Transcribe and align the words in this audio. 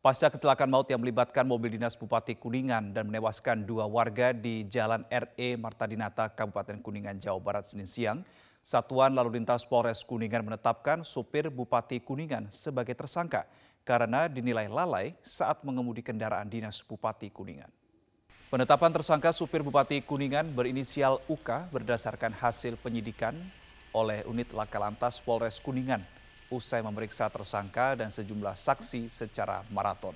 Pasca 0.00 0.32
kecelakaan 0.32 0.72
maut 0.72 0.88
yang 0.88 1.04
melibatkan 1.04 1.44
mobil 1.44 1.76
dinas 1.76 1.92
Bupati 1.92 2.32
Kuningan 2.32 2.96
dan 2.96 3.12
menewaskan 3.12 3.68
dua 3.68 3.84
warga 3.84 4.32
di 4.32 4.64
Jalan 4.64 5.04
RE 5.12 5.60
Marta 5.60 5.84
Dinata, 5.84 6.24
Kabupaten 6.32 6.80
Kuningan, 6.80 7.20
Jawa 7.20 7.36
Barat, 7.36 7.68
Senin 7.68 7.84
siang, 7.84 8.24
Satuan 8.64 9.12
Lalu 9.12 9.36
Lintas 9.36 9.68
Polres 9.68 10.00
Kuningan 10.00 10.40
menetapkan 10.48 11.04
supir 11.04 11.52
Bupati 11.52 12.00
Kuningan 12.00 12.48
sebagai 12.48 12.96
tersangka 12.96 13.44
karena 13.84 14.24
dinilai 14.24 14.72
lalai 14.72 15.12
saat 15.20 15.60
mengemudi 15.68 16.00
kendaraan 16.00 16.48
dinas 16.48 16.80
Bupati 16.80 17.28
Kuningan. 17.28 17.68
Penetapan 18.48 18.96
tersangka 18.96 19.36
supir 19.36 19.60
Bupati 19.60 20.00
Kuningan 20.00 20.48
berinisial 20.48 21.20
UK 21.28 21.68
berdasarkan 21.76 22.32
hasil 22.40 22.80
penyidikan 22.80 23.36
oleh 23.92 24.24
unit 24.24 24.48
Laka 24.56 24.80
Lantas 24.80 25.20
Polres 25.20 25.60
Kuningan 25.60 26.00
usai 26.50 26.82
memeriksa 26.82 27.30
tersangka 27.30 27.94
dan 27.94 28.10
sejumlah 28.10 28.58
saksi 28.58 29.06
secara 29.08 29.62
maraton. 29.70 30.12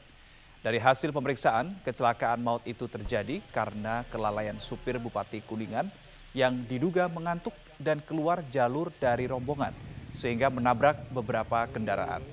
Dari 0.61 0.80
hasil 0.80 1.12
pemeriksaan, 1.12 1.77
kecelakaan 1.87 2.41
maut 2.41 2.65
itu 2.66 2.91
terjadi 2.91 3.38
karena 3.52 4.02
kelalaian 4.09 4.56
supir 4.59 4.97
Bupati 4.98 5.45
Kuningan 5.45 5.89
yang 6.34 6.56
diduga 6.66 7.06
mengantuk 7.06 7.55
dan 7.78 8.02
keluar 8.02 8.42
jalur 8.51 8.91
dari 8.97 9.28
rombongan 9.30 9.77
sehingga 10.16 10.51
menabrak 10.51 11.11
beberapa 11.12 11.69
kendaraan. 11.69 12.25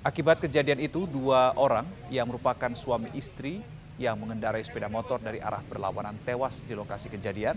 Akibat 0.00 0.40
kejadian 0.40 0.80
itu, 0.80 1.04
dua 1.04 1.52
orang 1.56 1.84
yang 2.08 2.28
merupakan 2.28 2.72
suami 2.72 3.12
istri 3.16 3.60
yang 4.00 4.16
mengendarai 4.16 4.64
sepeda 4.64 4.88
motor 4.88 5.20
dari 5.20 5.44
arah 5.44 5.60
berlawanan 5.60 6.16
tewas 6.24 6.64
di 6.64 6.72
lokasi 6.72 7.12
kejadian 7.12 7.56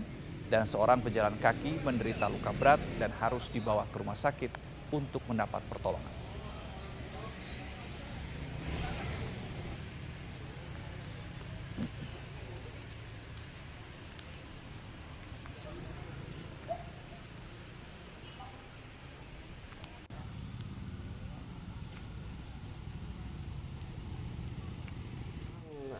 dan 0.52 0.68
seorang 0.68 1.00
pejalan 1.00 1.32
kaki 1.40 1.80
menderita 1.80 2.28
luka 2.28 2.52
berat 2.52 2.80
dan 3.00 3.08
harus 3.16 3.48
dibawa 3.48 3.88
ke 3.88 3.96
rumah 3.96 4.16
sakit 4.16 4.73
untuk 4.94 5.26
mendapat 5.26 5.58
pertolongan. 5.66 6.14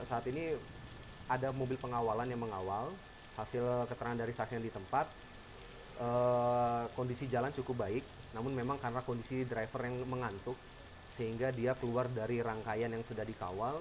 Saat 0.04 0.30
ini 0.30 0.54
ada 1.26 1.50
mobil 1.50 1.74
pengawalan 1.74 2.30
yang 2.30 2.38
mengawal 2.38 2.94
hasil 3.34 3.88
keterangan 3.90 4.14
dari 4.14 4.30
saksi 4.30 4.60
yang 4.60 4.62
di 4.62 4.70
tempat 4.70 5.10
eh, 5.98 6.84
kondisi 6.94 7.30
jalan 7.30 7.50
cukup 7.54 7.86
baik 7.86 8.04
namun 8.34 8.52
memang 8.52 8.76
karena 8.82 9.00
kondisi 9.06 9.46
driver 9.46 9.80
yang 9.86 10.02
mengantuk 10.06 10.58
sehingga 11.14 11.54
dia 11.54 11.78
keluar 11.78 12.10
dari 12.10 12.42
rangkaian 12.42 12.90
yang 12.90 13.04
sudah 13.06 13.22
dikawal 13.22 13.78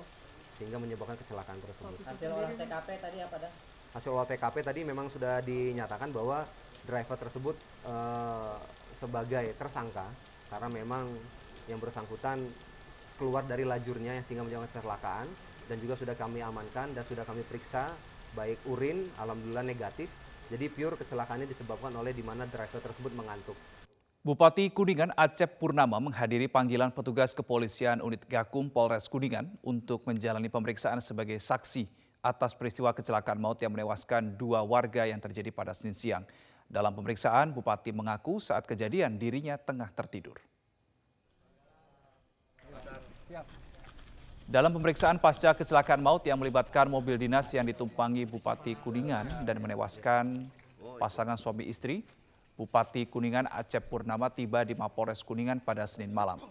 sehingga 0.53 0.77
menyebabkan 0.77 1.17
kecelakaan 1.17 1.57
tersebut. 1.57 1.97
Hasil 2.05 2.29
olah 2.29 2.53
TKP 2.53 2.87
tadi 3.01 3.17
apa 3.25 3.35
dah? 3.41 3.51
Hasil 3.97 4.09
olah 4.13 4.27
TKP 4.29 4.55
tadi 4.61 4.81
memang 4.85 5.09
sudah 5.09 5.41
dinyatakan 5.41 6.13
bahwa 6.13 6.45
driver 6.85 7.17
tersebut 7.17 7.55
eh, 7.89 8.57
sebagai 8.93 9.45
tersangka 9.57 10.05
karena 10.53 10.69
memang 10.69 11.09
yang 11.65 11.81
bersangkutan 11.81 12.45
keluar 13.17 13.41
dari 13.49 13.65
lajurnya 13.65 14.21
sehingga 14.21 14.45
menyebabkan 14.45 14.69
kecelakaan 14.69 15.27
dan 15.65 15.77
juga 15.81 15.97
sudah 15.97 16.13
kami 16.13 16.45
amankan 16.45 16.93
dan 16.93 17.03
sudah 17.07 17.25
kami 17.25 17.41
periksa 17.47 17.89
baik 18.37 18.61
urin 18.69 19.09
alhamdulillah 19.17 19.65
negatif 19.65 20.09
jadi 20.53 20.69
pure 20.69 20.93
kecelakaannya 21.01 21.49
disebabkan 21.49 21.89
oleh 21.97 22.13
di 22.13 22.21
mana 22.21 22.45
driver 22.45 22.77
tersebut 22.77 23.09
mengantuk. 23.17 23.57
Bupati 24.21 24.69
Kuningan 24.69 25.11
Acep 25.17 25.57
Purnama 25.57 25.97
menghadiri 25.97 26.45
panggilan 26.45 26.93
petugas 26.93 27.33
kepolisian 27.33 27.99
unit 27.99 28.21
Gakum 28.29 28.69
Polres 28.69 29.09
Kuningan 29.09 29.49
untuk 29.65 30.05
menjalani 30.05 30.47
pemeriksaan 30.47 31.01
sebagai 31.01 31.41
saksi 31.41 31.89
atas 32.23 32.55
peristiwa 32.55 32.93
kecelakaan 32.93 33.35
maut 33.41 33.59
yang 33.59 33.73
menewaskan 33.73 34.37
dua 34.39 34.63
warga 34.63 35.09
yang 35.09 35.19
terjadi 35.19 35.49
pada 35.51 35.75
Senin 35.75 35.97
siang. 35.97 36.23
Dalam 36.69 36.95
pemeriksaan, 36.95 37.51
Bupati 37.51 37.91
mengaku 37.91 38.39
saat 38.39 38.63
kejadian 38.63 39.19
dirinya 39.19 39.59
tengah 39.59 39.91
tertidur. 39.91 40.39
Dalam 44.43 44.75
pemeriksaan 44.75 45.23
pasca 45.23 45.55
kecelakaan 45.55 46.03
maut 46.03 46.19
yang 46.27 46.35
melibatkan 46.35 46.91
mobil 46.91 47.15
dinas 47.15 47.47
yang 47.55 47.63
ditumpangi 47.63 48.27
Bupati 48.27 48.75
Kuningan 48.75 49.47
dan 49.47 49.55
menewaskan 49.63 50.51
pasangan 50.99 51.39
suami 51.39 51.71
istri, 51.71 52.03
Bupati 52.59 53.07
Kuningan 53.07 53.47
Acep 53.47 53.87
Purnama 53.87 54.27
tiba 54.27 54.67
di 54.67 54.75
Mapores 54.75 55.23
Kuningan 55.23 55.63
pada 55.63 55.87
Senin 55.87 56.11
malam. 56.11 56.43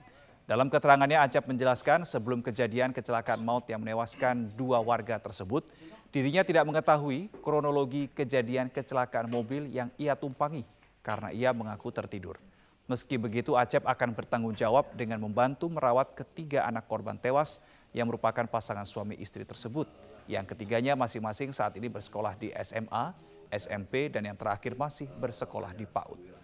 Dalam 0.48 0.72
keterangannya 0.72 1.20
Acep 1.20 1.44
menjelaskan 1.44 2.08
sebelum 2.08 2.41
kejadian 2.41 2.97
kecelakaan 2.97 3.44
maut 3.44 3.69
yang 3.69 3.84
menewaskan 3.84 4.48
dua 4.56 4.81
warga 4.81 5.20
tersebut, 5.20 5.69
dirinya 6.08 6.48
tidak 6.48 6.64
mengetahui 6.64 7.28
kronologi 7.44 8.08
kejadian 8.08 8.72
kecelakaan 8.72 9.28
mobil 9.28 9.69
yang 9.69 9.92
ia 10.00 10.16
tumpangi 10.16 10.64
karena 11.04 11.28
ia 11.28 11.52
mengaku 11.52 11.92
tertidur. 11.92 12.41
Meski 12.91 13.20
begitu 13.20 13.54
Acep 13.54 13.86
akan 13.86 14.16
bertanggung 14.16 14.56
jawab 14.58 14.91
dengan 14.98 15.22
membantu 15.22 15.70
merawat 15.70 16.19
ketiga 16.19 16.66
anak 16.66 16.91
korban 16.91 17.14
tewas 17.14 17.62
yang 17.92 18.08
merupakan 18.08 18.44
pasangan 18.48 18.88
suami 18.88 19.20
istri 19.20 19.44
tersebut. 19.44 19.88
Yang 20.26 20.56
ketiganya 20.56 20.97
masing-masing 20.97 21.53
saat 21.53 21.76
ini 21.76 21.92
bersekolah 21.92 22.34
di 22.36 22.48
SMA, 22.64 23.12
SMP, 23.53 24.08
dan 24.08 24.25
yang 24.25 24.36
terakhir 24.36 24.72
masih 24.75 25.08
bersekolah 25.20 25.76
di 25.76 25.84
PAUD. 25.84 26.41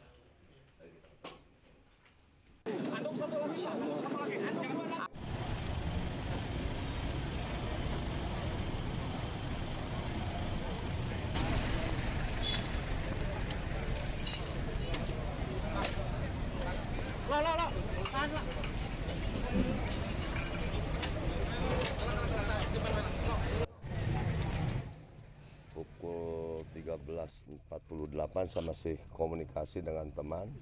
Pukul 27.08 28.04
13.48 28.12 28.52
saya 28.52 28.64
masih 28.64 28.96
komunikasi 29.16 29.80
dengan 29.80 30.12
teman. 30.12 30.52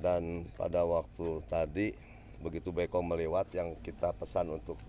Dan 0.00 0.48
pada 0.56 0.88
waktu 0.88 1.44
tadi 1.44 1.92
begitu 2.40 2.72
Beko 2.72 3.04
melewat 3.04 3.52
yang 3.52 3.76
kita 3.84 4.16
pesan 4.16 4.48
untuk 4.48 4.80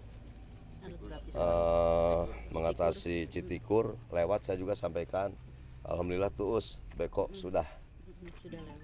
eh, 1.36 2.24
mengatasi 2.56 3.28
Citikur 3.28 4.00
lewat 4.08 4.48
saya 4.48 4.56
juga 4.56 4.72
sampaikan 4.72 5.36
Alhamdulillah 5.84 6.32
tuus 6.32 6.80
Beko 6.96 7.28
sudah 7.36 7.68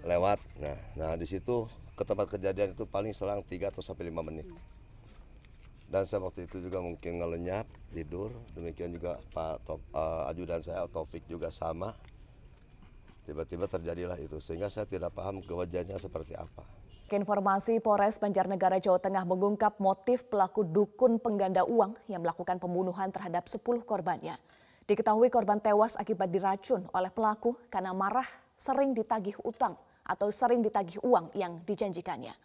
lewat. 0.04 0.44
Nah 0.60 0.76
nah 1.00 1.16
di 1.16 1.24
situ 1.24 1.72
ke 1.96 2.04
tempat 2.04 2.28
kejadian 2.28 2.76
itu 2.76 2.84
paling 2.84 3.16
selang 3.16 3.40
3 3.40 3.72
atau 3.72 3.80
sampai 3.80 4.12
5 4.12 4.28
menit 4.28 4.52
dan 5.88 6.04
saya 6.04 6.20
waktu 6.24 6.46
itu 6.48 6.60
juga 6.60 6.84
mungkin 6.84 7.24
ngelenyap 7.24 7.68
tidur 7.96 8.32
demikian 8.52 8.92
juga 8.92 9.20
Pak 9.32 9.56
Top, 9.64 9.80
uh, 9.96 10.28
ajudan 10.28 10.60
saya 10.60 10.84
Taufik 10.92 11.24
juga 11.32 11.48
sama 11.48 11.96
tiba-tiba 13.24 13.68
terjadilah 13.68 14.20
itu 14.20 14.40
sehingga 14.40 14.68
saya 14.68 14.84
tidak 14.84 15.16
paham 15.16 15.40
kewajannya 15.44 15.96
seperti 15.96 16.36
apa 16.36 16.64
Informasi 17.08 17.80
Polres 17.80 18.20
Banjarnegara 18.20 18.84
Jawa 18.84 19.00
Tengah 19.00 19.24
mengungkap 19.24 19.80
motif 19.80 20.28
pelaku 20.28 20.68
dukun 20.68 21.24
pengganda 21.24 21.64
uang 21.64 21.96
yang 22.12 22.20
melakukan 22.20 22.60
pembunuhan 22.60 23.08
terhadap 23.16 23.48
10 23.48 23.64
korbannya. 23.88 24.36
Diketahui 24.84 25.32
korban 25.32 25.56
tewas 25.64 25.96
akibat 25.96 26.28
diracun 26.28 26.84
oleh 26.92 27.08
pelaku 27.08 27.56
karena 27.72 27.96
marah 27.96 28.28
sering 28.60 28.92
ditagih 28.92 29.40
utang 29.48 29.80
atau 30.04 30.28
sering 30.36 30.60
ditagih 30.60 31.00
uang 31.00 31.32
yang 31.32 31.64
dijanjikannya. 31.64 32.36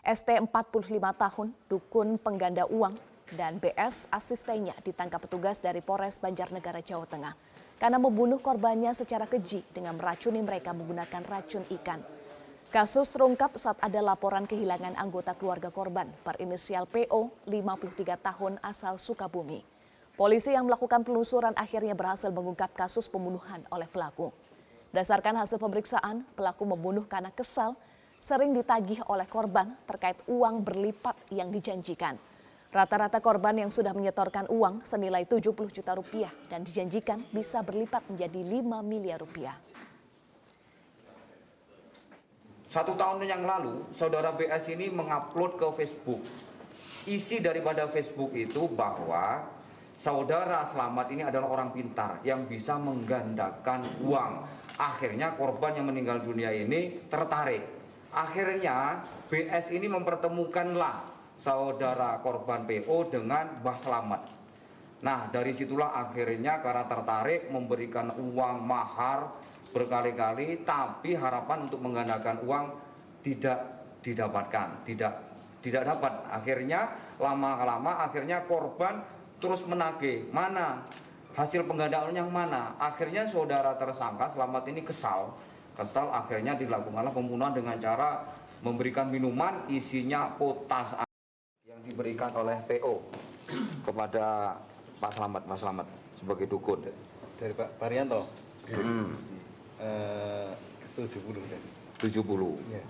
ST 0.00 0.32
45 0.32 0.48
tahun, 0.96 1.48
dukun 1.68 2.16
pengganda 2.16 2.64
uang, 2.64 2.96
dan 3.36 3.60
BS 3.60 4.08
asistennya 4.08 4.72
ditangkap 4.80 5.22
petugas 5.22 5.60
dari 5.60 5.84
Polres 5.84 6.16
Banjarnegara 6.16 6.80
Jawa 6.80 7.04
Tengah 7.04 7.34
karena 7.80 7.96
membunuh 7.96 8.36
korbannya 8.40 8.92
secara 8.92 9.24
keji 9.24 9.64
dengan 9.72 9.96
meracuni 9.96 10.44
mereka 10.44 10.76
menggunakan 10.76 11.24
racun 11.24 11.64
ikan. 11.80 12.04
Kasus 12.70 13.10
terungkap 13.10 13.56
saat 13.58 13.80
ada 13.82 13.98
laporan 13.98 14.46
kehilangan 14.46 14.94
anggota 14.94 15.34
keluarga 15.34 15.74
korban 15.74 16.06
berinisial 16.22 16.86
PO 16.86 17.32
53 17.48 18.20
tahun 18.20 18.52
asal 18.62 18.94
Sukabumi. 19.00 19.64
Polisi 20.14 20.52
yang 20.52 20.68
melakukan 20.68 21.02
penelusuran 21.02 21.56
akhirnya 21.56 21.96
berhasil 21.96 22.28
mengungkap 22.28 22.76
kasus 22.76 23.08
pembunuhan 23.08 23.64
oleh 23.72 23.88
pelaku. 23.88 24.30
Berdasarkan 24.92 25.40
hasil 25.40 25.56
pemeriksaan, 25.56 26.22
pelaku 26.36 26.68
membunuh 26.68 27.08
karena 27.08 27.32
kesal 27.32 27.74
sering 28.20 28.52
ditagih 28.52 29.00
oleh 29.08 29.24
korban 29.24 29.72
terkait 29.88 30.20
uang 30.28 30.60
berlipat 30.62 31.16
yang 31.32 31.48
dijanjikan. 31.48 32.20
Rata-rata 32.70 33.18
korban 33.18 33.58
yang 33.66 33.72
sudah 33.74 33.90
menyetorkan 33.90 34.46
uang 34.46 34.86
senilai 34.86 35.26
70 35.26 35.50
juta 35.74 35.92
rupiah 35.96 36.30
dan 36.46 36.62
dijanjikan 36.62 37.26
bisa 37.34 37.64
berlipat 37.66 38.06
menjadi 38.06 38.38
5 38.38 38.86
miliar 38.86 39.18
rupiah. 39.18 39.58
Satu 42.70 42.94
tahun 42.94 43.26
yang 43.26 43.42
lalu, 43.42 43.82
saudara 43.98 44.30
BS 44.30 44.70
ini 44.70 44.86
mengupload 44.94 45.58
ke 45.58 45.66
Facebook 45.82 46.22
isi 47.08 47.40
daripada 47.40 47.88
Facebook 47.88 48.36
itu 48.36 48.68
bahwa 48.68 49.48
saudara 49.96 50.64
Selamat 50.68 51.08
ini 51.12 51.24
adalah 51.24 51.48
orang 51.48 51.70
pintar 51.72 52.20
yang 52.24 52.44
bisa 52.44 52.76
menggandakan 52.76 53.84
uang. 54.04 54.32
Akhirnya 54.80 55.36
korban 55.36 55.76
yang 55.76 55.86
meninggal 55.88 56.24
dunia 56.24 56.52
ini 56.52 57.04
tertarik. 57.08 57.79
Akhirnya 58.10 59.06
BS 59.30 59.70
ini 59.70 59.86
mempertemukanlah 59.86 61.06
saudara 61.38 62.18
korban 62.20 62.66
PO 62.66 63.06
dengan 63.08 63.62
Mbah 63.62 63.78
Selamat. 63.78 64.22
Nah 65.00 65.30
dari 65.32 65.54
situlah 65.54 65.94
akhirnya 65.96 66.60
karena 66.60 66.84
tertarik 66.84 67.48
memberikan 67.48 68.12
uang 68.12 68.56
mahar 68.66 69.30
berkali-kali 69.70 70.66
tapi 70.66 71.14
harapan 71.14 71.70
untuk 71.70 71.80
menggandakan 71.80 72.36
uang 72.44 72.64
tidak 73.22 73.58
didapatkan, 74.02 74.84
tidak 74.84 75.12
tidak 75.64 75.82
dapat. 75.86 76.12
Akhirnya 76.28 76.90
lama-lama 77.16 78.04
akhirnya 78.04 78.44
korban 78.44 79.00
terus 79.40 79.64
menagih 79.64 80.28
mana 80.34 80.84
hasil 81.38 81.64
penggandaan 81.64 82.12
yang 82.12 82.28
mana. 82.28 82.74
Akhirnya 82.76 83.24
saudara 83.24 83.78
tersangka 83.78 84.28
selamat 84.28 84.68
ini 84.68 84.82
kesal, 84.84 85.32
kesal 85.80 86.12
akhirnya 86.12 86.52
dilakukanlah 86.54 87.08
pembunuhan 87.08 87.56
dengan 87.56 87.80
cara 87.80 88.20
memberikan 88.60 89.08
minuman 89.08 89.64
isinya 89.66 90.28
potas 90.36 90.92
yang 91.64 91.80
diberikan 91.80 92.28
oleh 92.36 92.60
PO 92.68 93.00
kepada 93.80 94.60
Pak 95.00 95.16
Selamat, 95.16 95.42
Mas 95.48 95.64
Selamat 95.64 95.86
sebagai 96.20 96.44
dukun. 96.44 96.84
dari 97.40 97.56
Pak 97.56 97.80
Parianto 97.80 98.28
Hmm, 98.68 99.16
eh, 99.80 100.52
70 100.94 101.42
deh. 101.48 101.58
70. 101.98 102.60
Ya. 102.68 102.84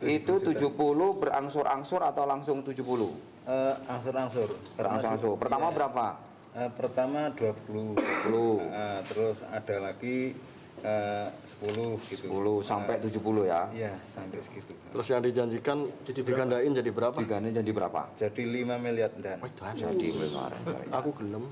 Itu 0.00 0.38
70 0.38 1.18
berangsur-angsur 1.18 2.00
atau 2.00 2.24
langsung 2.24 2.62
70? 2.62 3.12
Eh, 3.44 3.74
angsur-angsur. 3.90 4.54
Berangsur-angsur. 4.78 5.34
Pertama 5.36 5.68
Iya. 5.68 5.74
berapa? 5.74 6.06
Eh, 6.54 6.70
pertama 6.72 7.20
20. 7.34 7.98
10. 7.98 8.62
Eh, 8.62 9.00
terus 9.04 9.42
ada 9.44 9.76
lagi 9.82 10.32
eh, 10.82 11.28
10 11.62 12.10
gitu. 12.10 12.26
10 12.26 12.66
sampai 12.66 12.98
70 12.98 13.46
ya. 13.46 13.60
Iya, 13.70 13.92
sampai 14.10 14.42
segitu. 14.42 14.74
Terus 14.74 15.06
yang 15.08 15.22
dijanjikan 15.22 15.78
digandain 16.06 16.72
jadi 16.74 16.90
berapa? 16.90 17.16
Tiganya 17.16 17.50
jadi 17.62 17.70
berapa? 17.70 18.00
Jadi 18.18 18.42
5 18.42 18.76
miliar 18.82 19.10
dan 19.22 19.38
Jadi 19.78 20.06
kemarin. 20.10 20.60
Aku 20.90 21.10
gelem. 21.16 21.44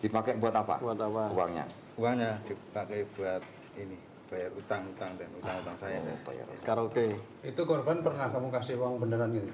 Dipakai 0.00 0.36
buat 0.40 0.54
apa? 0.56 0.74
Buat 0.80 1.00
apa? 1.00 1.22
Uangnya. 1.32 1.64
uangnya 1.96 2.36
dipakai 2.44 3.08
buat 3.16 3.40
ini 3.80 3.96
bayar 4.28 4.52
utang-utang 4.52 5.16
dan 5.16 5.32
utang-utang 5.32 5.76
saya. 5.80 5.96
Oh, 6.02 6.18
bayar. 6.28 6.44
Karaoke. 6.60 7.16
Itu 7.40 7.62
korban 7.64 8.04
pernah 8.04 8.28
kamu 8.28 8.52
kasih 8.52 8.76
uang 8.76 9.00
beneran 9.00 9.32
gitu? 9.32 9.48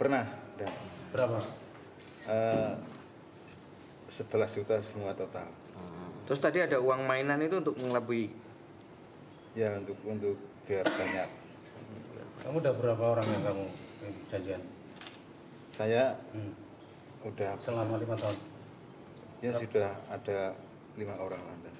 Pernah 0.00 0.26
dan 0.58 0.72
Berapa? 1.12 1.38
eh, 2.26 2.72
11 4.10 4.56
juta 4.58 4.76
semua 4.82 5.12
total. 5.14 5.46
Terus 6.32 6.48
tadi 6.48 6.64
ada 6.64 6.80
uang 6.80 7.04
mainan 7.04 7.44
itu 7.44 7.60
untuk 7.60 7.76
mengelabui. 7.76 8.32
Ya 9.52 9.76
untuk 9.76 10.00
untuk 10.00 10.40
biar 10.64 10.88
banyak. 10.88 11.28
Kamu 12.40 12.56
udah 12.56 12.72
berapa 12.72 13.04
orang 13.04 13.28
yang 13.28 13.42
kamu 13.52 13.64
ini, 14.00 14.20
janjian? 14.32 14.62
Saya 15.76 16.16
Hmm. 16.32 16.56
udah 17.28 17.52
Selama 17.60 18.00
lima 18.00 18.16
tahun. 18.16 18.32
ya 19.44 19.52
sudah 19.60 19.92
ada 20.08 20.56
lima 20.96 21.20
orang 21.20 21.36
lah. 21.36 21.56
Dan. 21.68 21.74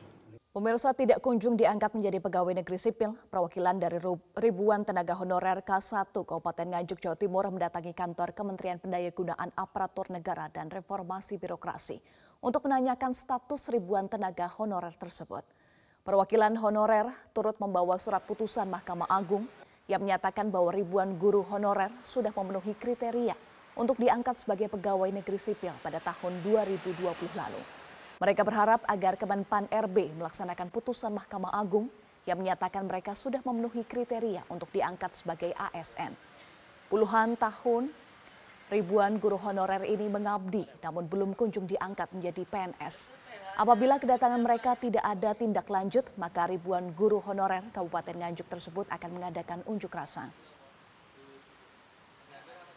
Pemirsa 0.52 0.93
tidak 0.93 1.25
kunjung 1.25 1.56
diangkat 1.56 1.96
menjadi 1.96 2.20
pegawai 2.20 2.52
negeri 2.52 2.76
sipil, 2.76 3.16
perwakilan 3.32 3.81
dari 3.81 3.96
ribuan 4.37 4.84
tenaga 4.84 5.16
honorer 5.16 5.64
K1 5.64 6.12
Kabupaten 6.12 6.76
Nganjuk, 6.76 7.00
Jawa 7.00 7.16
Timur 7.16 7.49
mendatangi 7.49 7.96
kantor 7.96 8.37
Kementerian 8.37 8.76
Pendayagunaan 8.76 9.49
Aparatur 9.56 10.12
Negara 10.12 10.52
dan 10.52 10.69
Reformasi 10.69 11.40
Birokrasi 11.40 11.96
untuk 12.42 12.66
menanyakan 12.66 13.14
status 13.14 13.70
ribuan 13.70 14.10
tenaga 14.10 14.50
honorer 14.58 14.90
tersebut. 14.98 15.46
Perwakilan 16.02 16.58
honorer 16.58 17.06
turut 17.30 17.54
membawa 17.62 17.94
surat 17.94 18.26
putusan 18.26 18.66
Mahkamah 18.66 19.06
Agung 19.06 19.46
yang 19.86 20.02
menyatakan 20.02 20.50
bahwa 20.50 20.74
ribuan 20.74 21.14
guru 21.14 21.46
honorer 21.46 21.94
sudah 22.02 22.34
memenuhi 22.34 22.74
kriteria 22.74 23.38
untuk 23.78 23.94
diangkat 24.02 24.42
sebagai 24.42 24.66
pegawai 24.74 25.14
negeri 25.14 25.38
sipil 25.38 25.70
pada 25.78 26.02
tahun 26.02 26.42
2020 26.42 26.98
lalu. 27.38 27.62
Mereka 28.18 28.42
berharap 28.42 28.82
agar 28.90 29.14
Kemenpan 29.14 29.70
RB 29.70 30.10
melaksanakan 30.18 30.66
putusan 30.74 31.14
Mahkamah 31.14 31.54
Agung 31.54 31.86
yang 32.26 32.42
menyatakan 32.42 32.82
mereka 32.86 33.14
sudah 33.14 33.38
memenuhi 33.46 33.86
kriteria 33.86 34.46
untuk 34.50 34.70
diangkat 34.74 35.14
sebagai 35.14 35.54
ASN. 35.54 36.14
Puluhan 36.90 37.38
tahun 37.38 37.90
ribuan 38.72 39.20
guru 39.20 39.36
honorer 39.36 39.84
ini 39.84 40.08
mengabdi 40.08 40.64
namun 40.80 41.04
belum 41.04 41.36
kunjung 41.36 41.69
diangkat 41.69 42.08
menjadi 42.16 42.48
PNS. 42.48 43.12
Apabila 43.60 44.00
kedatangan 44.00 44.40
mereka 44.40 44.72
tidak 44.80 45.04
ada 45.04 45.36
tindak 45.36 45.69
lanjut, 45.69 46.08
maka 46.16 46.48
ribuan 46.48 46.96
guru 46.96 47.20
honorer 47.20 47.60
Kabupaten 47.69 48.16
Nganjuk 48.16 48.48
tersebut 48.48 48.88
akan 48.88 49.10
mengadakan 49.12 49.60
unjuk 49.69 49.92
rasa. 49.92 50.32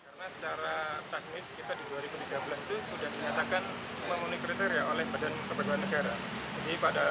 Karena 0.03 0.27
secara 0.35 0.75
teknis 1.15 1.47
kita 1.55 1.71
di 1.79 1.83
2013 1.87 2.59
itu 2.67 2.75
sudah 2.91 3.07
dinyatakan 3.07 3.63
memenuhi 4.11 4.39
kriteria 4.43 4.83
oleh 4.91 5.07
Badan 5.07 5.33
Kepegawaian 5.47 5.79
Negara. 5.79 6.13
Jadi 6.59 6.75
pada 6.83 7.07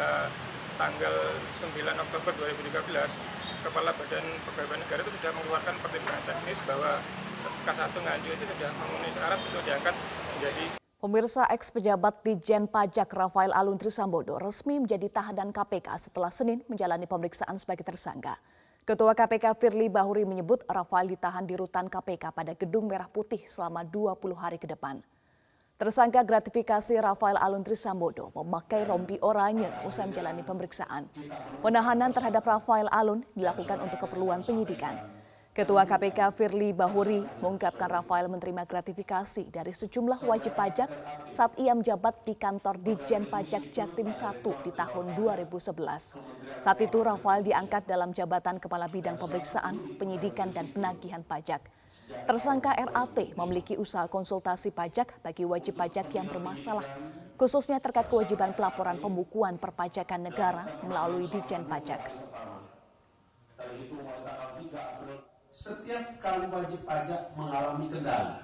tanggal 0.76 1.14
9 1.56 2.04
Oktober 2.04 2.32
2013, 2.36 3.64
Kepala 3.64 3.96
Badan 3.96 4.26
Kepegawaian 4.44 4.80
Negara 4.84 5.00
itu 5.08 5.12
sudah 5.16 5.30
mengeluarkan 5.40 5.74
pertimbangan 5.80 6.24
teknis 6.28 6.58
bahwa 6.68 7.00
K1 7.64 7.96
Nganjuk 7.96 8.32
itu 8.36 8.44
sudah 8.44 8.70
memenuhi 8.76 9.10
syarat 9.16 9.40
untuk 9.40 9.62
diangkat 9.64 9.94
menjadi 10.36 10.64
Pemirsa 11.04 11.44
ex 11.52 11.68
pejabat 11.68 12.24
Dijen 12.24 12.64
Pajak 12.64 13.12
Rafael 13.12 13.52
Alun 13.52 13.76
Trisambodo 13.76 14.40
resmi 14.40 14.80
menjadi 14.80 15.08
tahanan 15.12 15.52
KPK 15.52 16.00
setelah 16.00 16.32
Senin 16.32 16.64
menjalani 16.64 17.04
pemeriksaan 17.04 17.60
sebagai 17.60 17.84
tersangka. 17.84 18.40
Ketua 18.84 19.12
KPK 19.12 19.56
Firly 19.56 19.92
Bahuri 19.92 20.24
menyebut 20.24 20.64
Rafael 20.64 21.08
ditahan 21.08 21.44
di 21.44 21.56
rutan 21.56 21.92
KPK 21.92 22.32
pada 22.32 22.52
Gedung 22.56 22.88
Merah 22.88 23.08
Putih 23.08 23.40
selama 23.44 23.84
20 23.84 24.16
hari 24.36 24.56
ke 24.56 24.64
depan. 24.64 25.04
Tersangka 25.76 26.24
gratifikasi 26.24 26.96
Rafael 27.00 27.36
Alun 27.36 27.64
Trisambodo 27.64 28.32
memakai 28.36 28.88
rompi 28.88 29.16
oranye 29.20 29.68
usai 29.84 30.08
menjalani 30.08 30.40
pemeriksaan. 30.40 31.08
Penahanan 31.64 32.12
terhadap 32.12 32.44
Rafael 32.44 32.88
Alun 32.88 33.24
dilakukan 33.36 33.80
untuk 33.84 34.04
keperluan 34.04 34.40
penyidikan. 34.40 35.23
Ketua 35.54 35.86
KPK 35.86 36.34
Firly 36.34 36.74
Bahuri 36.74 37.22
mengungkapkan 37.38 37.86
Rafael 37.86 38.26
menerima 38.26 38.66
gratifikasi 38.66 39.46
dari 39.54 39.70
sejumlah 39.70 40.26
wajib 40.26 40.50
pajak 40.58 40.90
saat 41.30 41.54
ia 41.62 41.70
menjabat 41.70 42.26
di 42.26 42.34
kantor 42.34 42.74
Dijen 42.82 43.30
Pajak 43.30 43.70
Jatim 43.70 44.10
1 44.10 44.42
di 44.42 44.74
tahun 44.74 45.14
2011. 45.14 46.58
Saat 46.58 46.78
itu 46.82 46.98
Rafael 47.06 47.46
diangkat 47.46 47.86
dalam 47.86 48.10
jabatan 48.10 48.58
Kepala 48.58 48.90
Bidang 48.90 49.14
Pemeriksaan, 49.14 49.94
Penyidikan 49.94 50.50
dan 50.50 50.66
Penagihan 50.74 51.22
Pajak. 51.22 51.70
Tersangka 52.26 52.74
RAT 52.74 53.38
memiliki 53.38 53.78
usaha 53.78 54.10
konsultasi 54.10 54.74
pajak 54.74 55.22
bagi 55.22 55.46
wajib 55.46 55.78
pajak 55.78 56.10
yang 56.18 56.26
bermasalah, 56.26 56.82
khususnya 57.38 57.78
terkait 57.78 58.10
kewajiban 58.10 58.58
pelaporan 58.58 58.98
pembukuan 58.98 59.54
perpajakan 59.62 60.34
negara 60.34 60.66
melalui 60.82 61.30
Dijen 61.30 61.62
Pajak. 61.62 62.10
Setiap 65.54 66.18
kali 66.18 66.50
wajib 66.50 66.82
pajak 66.82 67.30
mengalami 67.38 67.86
kendala 67.86 68.42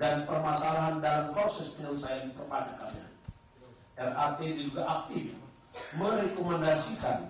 dan 0.00 0.24
permasalahan 0.24 1.04
dalam 1.04 1.36
proses 1.36 1.76
penyelesaian 1.76 2.32
perpajakannya. 2.32 3.06
RAT 3.92 4.40
diduga 4.40 4.82
aktif 4.88 5.36
merekomendasikan 6.00 7.28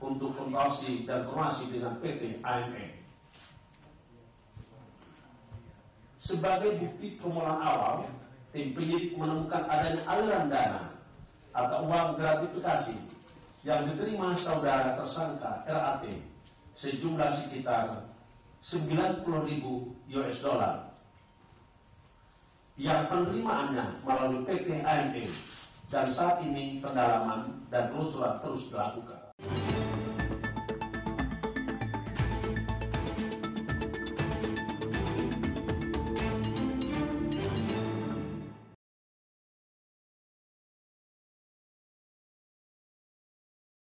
untuk 0.00 0.32
konsultasi 0.40 1.04
dan 1.04 1.28
koordinasi 1.28 1.64
dengan 1.68 1.92
PT 2.00 2.40
AME. 2.40 2.86
Sebagai 6.16 6.80
bukti 6.80 7.20
permulaan 7.20 7.60
awal, 7.60 7.96
tim 8.52 8.72
penyidik 8.72 9.16
menemukan 9.16 9.64
adanya 9.68 10.02
aliran 10.08 10.46
dana 10.48 10.82
atau 11.52 11.88
uang 11.88 12.16
gratifikasi 12.16 12.96
yang 13.64 13.84
diterima 13.88 14.32
saudara 14.36 14.96
tersangka 14.96 15.64
RAT 15.68 16.08
sejumlah 16.78 17.30
sekitar 17.32 18.07
90 18.62 19.24
ribu 19.46 19.94
US 20.10 20.38
dollar 20.42 20.88
yang 22.78 23.10
penerimaannya 23.10 24.02
melalui 24.06 24.46
PT 24.46 24.82
AME 24.86 25.26
dan 25.90 26.06
saat 26.12 26.42
ini 26.46 26.78
pendalaman 26.78 27.66
dan 27.72 27.90
penelusuran 27.90 28.38
terus 28.44 28.70
dilakukan. 28.70 29.27